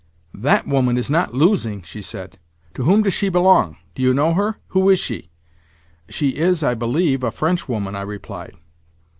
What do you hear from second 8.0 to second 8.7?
replied.